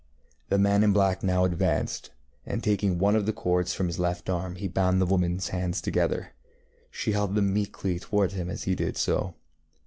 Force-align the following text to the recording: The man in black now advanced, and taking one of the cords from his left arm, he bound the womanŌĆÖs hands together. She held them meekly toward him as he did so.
The 0.49 0.57
man 0.57 0.81
in 0.83 0.93
black 0.93 1.21
now 1.21 1.45
advanced, 1.45 2.09
and 2.43 2.63
taking 2.63 2.97
one 2.97 3.15
of 3.15 3.27
the 3.27 3.31
cords 3.31 3.75
from 3.75 3.85
his 3.85 3.99
left 3.99 4.31
arm, 4.31 4.55
he 4.55 4.67
bound 4.67 4.99
the 4.99 5.05
womanŌĆÖs 5.05 5.49
hands 5.49 5.79
together. 5.79 6.31
She 6.89 7.11
held 7.11 7.35
them 7.35 7.53
meekly 7.53 7.99
toward 7.99 8.31
him 8.31 8.49
as 8.49 8.63
he 8.63 8.73
did 8.73 8.97
so. 8.97 9.35